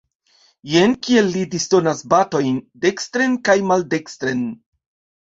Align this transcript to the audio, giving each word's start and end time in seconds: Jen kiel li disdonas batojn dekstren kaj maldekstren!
Jen 0.71 0.95
kiel 1.07 1.29
li 1.35 1.43
disdonas 1.51 2.03
batojn 2.15 2.59
dekstren 2.89 3.39
kaj 3.49 3.61
maldekstren! 3.75 4.47